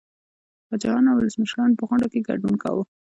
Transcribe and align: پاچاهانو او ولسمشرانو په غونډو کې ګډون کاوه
پاچاهانو 0.67 1.09
او 1.11 1.17
ولسمشرانو 1.19 1.77
په 1.79 1.83
غونډو 1.89 2.07
کې 2.11 2.25
ګډون 2.27 2.53
کاوه 2.63 2.83